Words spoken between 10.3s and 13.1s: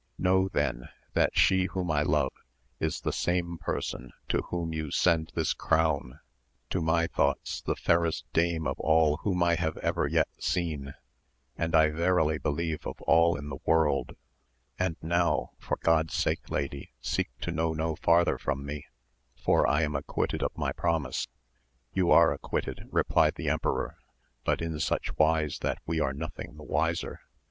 seen, and I verily believe of